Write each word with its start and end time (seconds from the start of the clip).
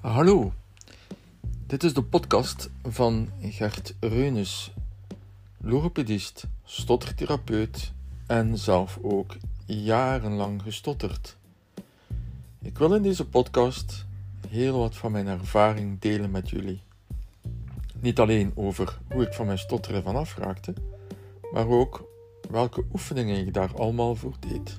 Hallo, 0.00 0.52
dit 1.66 1.84
is 1.84 1.94
de 1.94 2.02
podcast 2.02 2.70
van 2.82 3.28
Gert 3.40 3.94
Reunes, 4.00 4.72
logopedist, 5.56 6.46
stottertherapeut 6.64 7.92
en 8.26 8.58
zelf 8.58 8.98
ook 9.02 9.36
jarenlang 9.66 10.62
gestotterd. 10.62 11.36
Ik 12.62 12.78
wil 12.78 12.94
in 12.94 13.02
deze 13.02 13.28
podcast 13.28 14.06
heel 14.48 14.78
wat 14.78 14.96
van 14.96 15.12
mijn 15.12 15.26
ervaring 15.26 16.00
delen 16.00 16.30
met 16.30 16.50
jullie. 16.50 16.80
Niet 18.00 18.18
alleen 18.18 18.52
over 18.54 18.98
hoe 19.12 19.22
ik 19.22 19.32
van 19.32 19.46
mijn 19.46 19.58
stotteren 19.58 20.02
vanaf 20.02 20.36
raakte, 20.36 20.74
maar 21.52 21.68
ook 21.68 22.08
welke 22.50 22.84
oefeningen 22.92 23.46
ik 23.46 23.54
daar 23.54 23.76
allemaal 23.76 24.14
voor 24.14 24.34
deed. 24.40 24.78